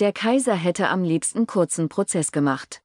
[0.00, 2.82] Der Kaiser hätte am liebsten kurzen Prozess gemacht.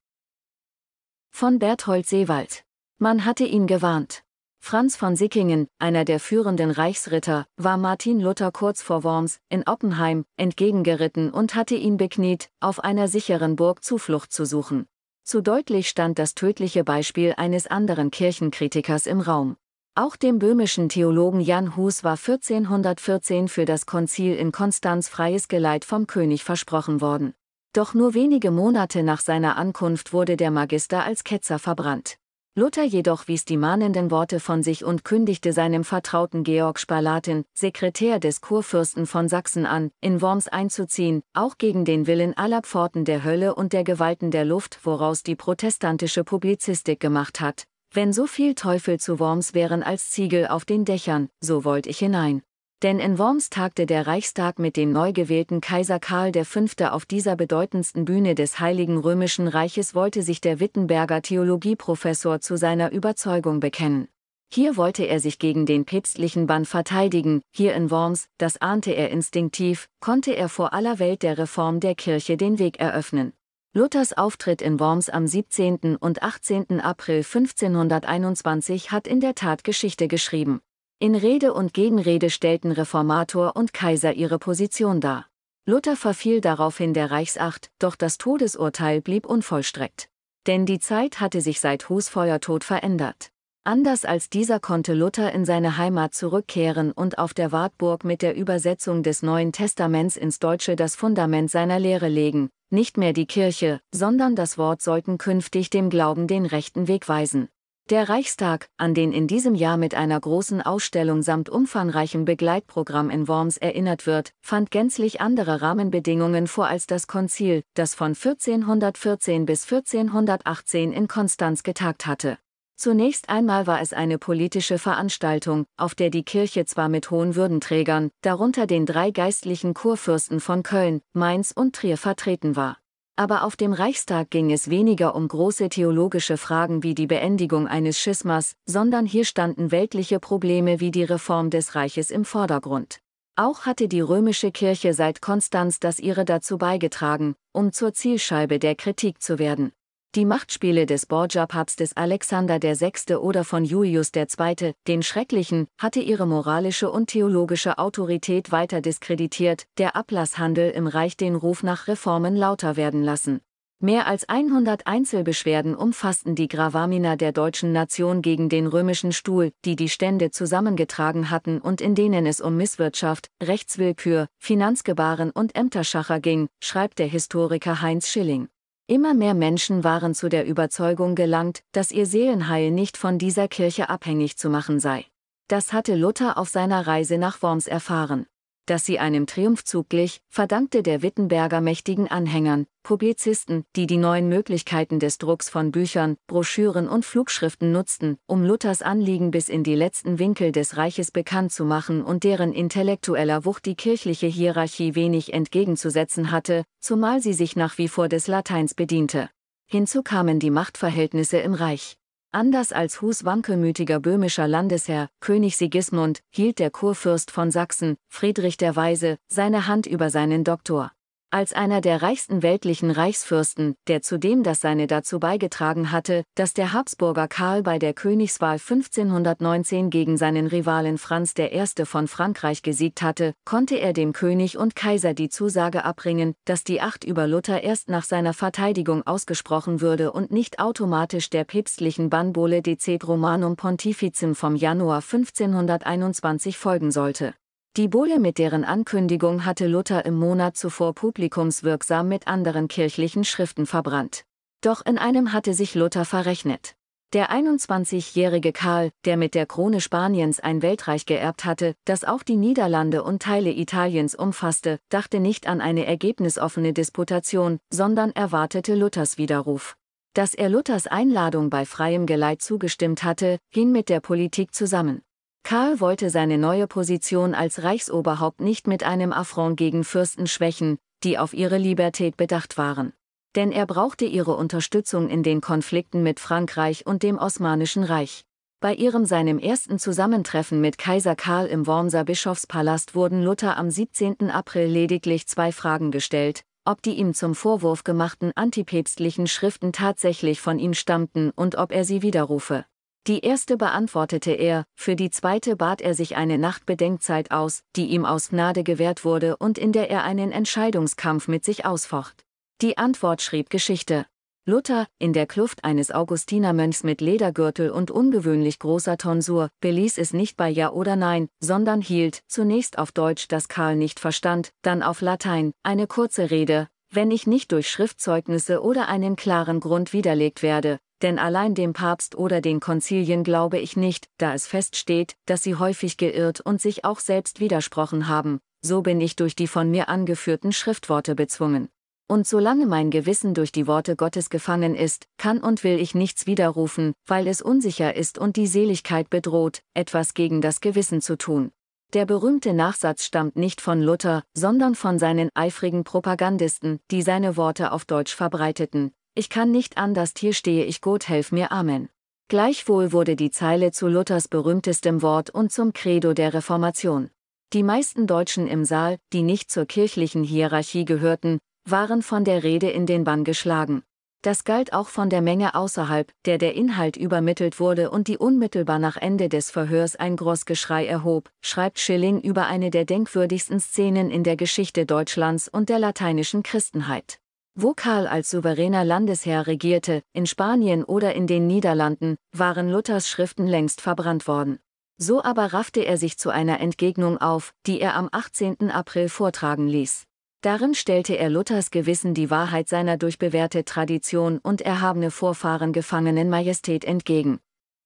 [1.32, 2.64] Von Berthold Seewald.
[3.00, 4.24] Man hatte ihn gewarnt.
[4.60, 10.24] Franz von Sickingen, einer der führenden Reichsritter, war Martin Luther kurz vor Worms, in Oppenheim,
[10.38, 14.86] entgegengeritten und hatte ihn bekniet, auf einer sicheren Burg Zuflucht zu suchen.
[15.24, 19.58] Zu deutlich stand das tödliche Beispiel eines anderen Kirchenkritikers im Raum.
[20.02, 25.84] Auch dem böhmischen Theologen Jan Hus war 1414 für das Konzil in Konstanz freies Geleit
[25.84, 27.34] vom König versprochen worden.
[27.74, 32.16] Doch nur wenige Monate nach seiner Ankunft wurde der Magister als Ketzer verbrannt.
[32.56, 38.22] Luther jedoch wies die mahnenden Worte von sich und kündigte seinem Vertrauten Georg Spalatin, Sekretär
[38.22, 43.26] des Kurfürsten von Sachsen an, in Worms einzuziehen, auch gegen den Willen aller Pforten der
[43.26, 47.66] Hölle und der Gewalten der Luft, woraus die protestantische Publizistik gemacht hat.
[47.92, 51.98] Wenn so viel Teufel zu Worms wären als Ziegel auf den Dächern, so wollt ich
[51.98, 52.44] hinein.
[52.84, 56.66] Denn in Worms tagte der Reichstag mit dem neu gewählten Kaiser Karl V.
[56.92, 62.92] auf dieser bedeutendsten Bühne des Heiligen Römischen Reiches wollte sich der Wittenberger Theologieprofessor zu seiner
[62.92, 64.08] Überzeugung bekennen.
[64.54, 69.10] Hier wollte er sich gegen den päpstlichen Bann verteidigen, hier in Worms, das ahnte er
[69.10, 73.34] instinktiv, konnte er vor aller Welt der Reform der Kirche den Weg eröffnen.
[73.76, 75.96] Luthers Auftritt in Worms am 17.
[75.96, 76.82] und 18.
[76.82, 80.60] April 1521 hat in der Tat Geschichte geschrieben.
[80.98, 85.28] In Rede und Gegenrede stellten Reformator und Kaiser ihre Position dar.
[85.68, 90.10] Luther verfiel daraufhin der Reichsacht, doch das Todesurteil blieb unvollstreckt.
[90.48, 93.30] Denn die Zeit hatte sich seit Hus Feuertod verändert.
[93.66, 98.36] Anders als dieser konnte Luther in seine Heimat zurückkehren und auf der Wartburg mit der
[98.36, 102.50] Übersetzung des Neuen Testaments ins Deutsche das Fundament seiner Lehre legen.
[102.72, 107.50] Nicht mehr die Kirche, sondern das Wort sollten künftig dem Glauben den rechten Weg weisen.
[107.90, 113.28] Der Reichstag, an den in diesem Jahr mit einer großen Ausstellung samt umfangreichem Begleitprogramm in
[113.28, 119.64] Worms erinnert wird, fand gänzlich andere Rahmenbedingungen vor als das Konzil, das von 1414 bis
[119.64, 122.38] 1418 in Konstanz getagt hatte.
[122.82, 128.10] Zunächst einmal war es eine politische Veranstaltung, auf der die Kirche zwar mit hohen Würdenträgern,
[128.22, 132.78] darunter den drei geistlichen Kurfürsten von Köln, Mainz und Trier vertreten war.
[133.18, 138.00] Aber auf dem Reichstag ging es weniger um große theologische Fragen wie die Beendigung eines
[138.00, 143.00] Schismas, sondern hier standen weltliche Probleme wie die Reform des Reiches im Vordergrund.
[143.36, 148.76] Auch hatte die römische Kirche seit Konstanz das ihre dazu beigetragen, um zur Zielscheibe der
[148.76, 149.74] Kritik zu werden.
[150.16, 153.16] Die Machtspiele des Borgia-Papstes Alexander VI.
[153.18, 159.96] oder von Julius II., den Schrecklichen, hatte ihre moralische und theologische Autorität weiter diskreditiert, der
[159.96, 163.42] Ablasshandel im Reich den Ruf nach Reformen lauter werden lassen.
[163.80, 169.76] Mehr als 100 Einzelbeschwerden umfassten die Gravamina der deutschen Nation gegen den römischen Stuhl, die
[169.76, 176.48] die Stände zusammengetragen hatten und in denen es um Misswirtschaft, Rechtswillkür, Finanzgebaren und Ämterschacher ging,
[176.64, 178.50] schreibt der Historiker Heinz Schilling.
[178.90, 183.88] Immer mehr Menschen waren zu der Überzeugung gelangt, dass ihr Seelenheil nicht von dieser Kirche
[183.88, 185.06] abhängig zu machen sei.
[185.48, 188.26] Das hatte Luther auf seiner Reise nach Worms erfahren
[188.70, 195.00] dass sie einem Triumphzug glich, verdankte der Wittenberger mächtigen Anhängern, Publizisten, die die neuen Möglichkeiten
[195.00, 200.20] des Drucks von Büchern, Broschüren und Flugschriften nutzten, um Luthers Anliegen bis in die letzten
[200.20, 206.32] Winkel des Reiches bekannt zu machen und deren intellektueller Wucht die kirchliche Hierarchie wenig entgegenzusetzen
[206.32, 209.30] hatte, zumal sie sich nach wie vor des Lateins bediente.
[209.66, 211.99] Hinzu kamen die Machtverhältnisse im Reich.
[212.32, 218.76] Anders als Hus wankelmütiger böhmischer Landesherr, König Sigismund, hielt der Kurfürst von Sachsen, Friedrich der
[218.76, 220.92] Weise, seine Hand über seinen Doktor.
[221.32, 226.74] Als einer der reichsten weltlichen Reichsfürsten, der zudem das seine dazu beigetragen hatte, dass der
[226.74, 231.86] Habsburger Karl bei der Königswahl 1519 gegen seinen Rivalen Franz I.
[231.86, 236.82] von Frankreich gesiegt hatte, konnte er dem König und Kaiser die Zusage abbringen, dass die
[236.82, 242.64] Acht über Luther erst nach seiner Verteidigung ausgesprochen würde und nicht automatisch der päpstlichen Bannbole
[242.64, 247.36] Decet Romanum Pontificum vom Januar 1521 folgen sollte.
[247.78, 253.68] Die Bulle mit deren Ankündigung hatte Luther im Monat zuvor publikumswirksam mit anderen kirchlichen Schriften
[253.68, 254.24] verbrannt.
[254.62, 256.76] Doch in einem hatte sich Luther verrechnet.
[257.14, 262.36] Der 21-jährige Karl, der mit der Krone Spaniens ein Weltreich geerbt hatte, das auch die
[262.36, 269.76] Niederlande und Teile Italiens umfasste, dachte nicht an eine ergebnisoffene Disputation, sondern erwartete Luthers Widerruf.
[270.14, 275.02] Dass er Luthers Einladung bei freiem Geleit zugestimmt hatte, hing mit der Politik zusammen.
[275.50, 281.18] Karl wollte seine neue Position als Reichsoberhaupt nicht mit einem Affront gegen Fürsten schwächen, die
[281.18, 282.94] auf ihre Libertät bedacht waren.
[283.36, 288.26] Denn er brauchte ihre Unterstützung in den Konflikten mit Frankreich und dem Osmanischen Reich.
[288.60, 294.30] Bei ihrem seinem ersten Zusammentreffen mit Kaiser Karl im Wormser Bischofspalast wurden Luther am 17.
[294.30, 300.60] April lediglich zwei Fragen gestellt, ob die ihm zum Vorwurf gemachten antipäpstlichen Schriften tatsächlich von
[300.60, 302.66] ihm stammten und ob er sie widerrufe.
[303.10, 308.06] Die erste beantwortete er, für die zweite bat er sich eine Nachtbedenkzeit aus, die ihm
[308.06, 312.24] aus Gnade gewährt wurde und in der er einen Entscheidungskampf mit sich ausfocht.
[312.62, 314.06] Die Antwort schrieb Geschichte.
[314.46, 320.38] Luther, in der Kluft eines Augustinermönchs mit Ledergürtel und ungewöhnlich großer Tonsur, beließ es nicht
[320.38, 325.02] bei Ja oder Nein, sondern hielt, zunächst auf Deutsch, das Karl nicht verstand, dann auf
[325.02, 330.78] Latein, eine kurze Rede, wenn ich nicht durch Schriftzeugnisse oder einen klaren Grund widerlegt werde,
[331.02, 335.56] denn allein dem Papst oder den Konzilien glaube ich nicht, da es feststeht, dass sie
[335.56, 339.90] häufig geirrt und sich auch selbst widersprochen haben, so bin ich durch die von mir
[339.90, 341.70] angeführten Schriftworte bezwungen.
[342.08, 346.26] Und solange mein Gewissen durch die Worte Gottes gefangen ist, kann und will ich nichts
[346.26, 351.52] widerrufen, weil es unsicher ist und die Seligkeit bedroht, etwas gegen das Gewissen zu tun.
[351.94, 357.72] Der berühmte Nachsatz stammt nicht von Luther, sondern von seinen eifrigen Propagandisten, die seine Worte
[357.72, 358.92] auf Deutsch verbreiteten.
[359.20, 361.90] Ich kann nicht anders, hier stehe ich Gott helf mir Amen.
[362.30, 367.10] Gleichwohl wurde die Zeile zu Luthers berühmtestem Wort und zum Credo der Reformation.
[367.52, 372.70] Die meisten Deutschen im Saal, die nicht zur kirchlichen Hierarchie gehörten, waren von der Rede
[372.70, 373.84] in den Bann geschlagen.
[374.22, 378.80] Das galt auch von der Menge außerhalb, der der Inhalt übermittelt wurde und die unmittelbar
[378.80, 384.24] nach Ende des Verhörs ein Großgeschrei erhob, schreibt Schilling über eine der denkwürdigsten Szenen in
[384.24, 387.20] der Geschichte Deutschlands und der lateinischen Christenheit.
[387.62, 393.48] Wo Karl als souveräner Landesherr regierte, in Spanien oder in den Niederlanden, waren Luthers Schriften
[393.48, 394.60] längst verbrannt worden.
[394.98, 398.72] So aber raffte er sich zu einer Entgegnung auf, die er am 18.
[398.72, 400.06] April vortragen ließ.
[400.40, 406.30] Darin stellte er Luthers Gewissen die Wahrheit seiner durch bewährte Tradition und erhabene Vorfahren gefangenen
[406.30, 407.42] Majestät entgegen.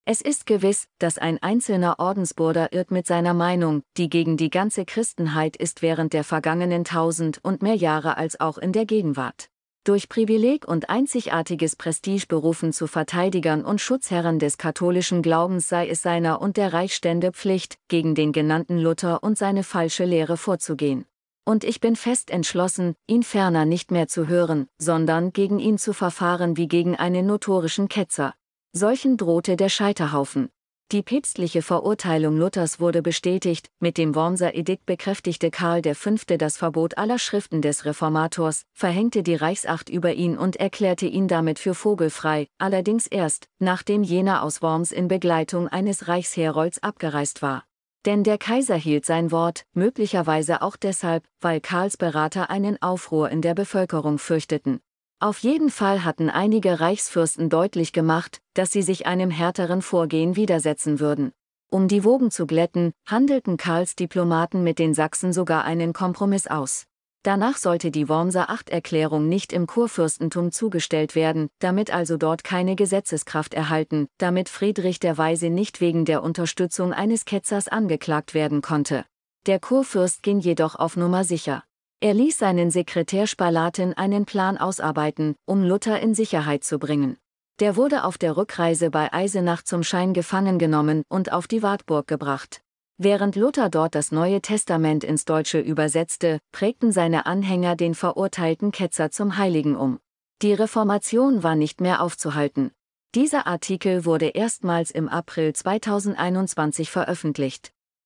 [0.05, 4.85] Es ist gewiss, dass ein einzelner Ordensbruder irrt mit seiner Meinung, die gegen die ganze
[4.85, 9.49] Christenheit ist während der vergangenen tausend und mehr Jahre als auch in der Gegenwart.
[9.85, 16.01] Durch Privileg und einzigartiges Prestige berufen zu Verteidigern und Schutzherren des katholischen Glaubens sei es
[16.01, 21.03] seiner und der Reichsstände Pflicht, gegen den genannten Luther und seine falsche Lehre vorzugehen.
[21.43, 25.91] Und ich bin fest entschlossen, ihn ferner nicht mehr zu hören, sondern gegen ihn zu
[25.91, 28.33] verfahren wie gegen einen notorischen Ketzer.
[28.71, 30.49] Solchen drohte der Scheiterhaufen.
[30.91, 36.11] Die päpstliche Verurteilung Luthers wurde bestätigt, mit dem Wormser Edikt bekräftigte Karl V.
[36.37, 41.57] das Verbot aller Schriften des Reformators, verhängte die Reichsacht über ihn und erklärte ihn damit
[41.57, 47.63] für vogelfrei, allerdings erst, nachdem jener aus Worms in Begleitung eines Reichsherolds abgereist war.
[48.05, 53.41] Denn der Kaiser hielt sein Wort, möglicherweise auch deshalb, weil Karls Berater einen Aufruhr in
[53.41, 54.79] der Bevölkerung fürchteten.
[55.23, 60.99] Auf jeden Fall hatten einige Reichsfürsten deutlich gemacht, dass sie sich einem härteren Vorgehen widersetzen
[60.99, 61.31] würden.
[61.71, 66.87] Um die Wogen zu glätten, handelten Karls Diplomaten mit den Sachsen sogar einen Kompromiss aus.
[67.23, 73.53] Danach sollte die Wormser Achterklärung nicht im Kurfürstentum zugestellt werden, damit also dort keine Gesetzeskraft
[73.53, 79.05] erhalten, damit Friedrich der Weise nicht wegen der Unterstützung eines Ketzers angeklagt werden konnte.
[79.45, 81.63] Der Kurfürst ging jedoch auf Nummer sicher.
[82.03, 87.15] Er ließ seinen Sekretär Spalaten einen Plan ausarbeiten, um Luther in Sicherheit zu bringen.
[87.61, 92.05] Der wurde auf der Rückreise bei Eisenach zum Schein gefangen genommen und auf die Wartburg
[92.07, 92.61] gebracht.
[92.97, 99.09] Während Luther dort das Neue Testament ins Deutsche übersetzte, prägten seine Anhänger den verurteilten Ketzer
[99.09, 99.99] zum Heiligen um.
[100.41, 102.71] Die Reformation war nicht mehr aufzuhalten.
[103.15, 107.71] Dieser Artikel wurde erstmals im April 2021 veröffentlicht.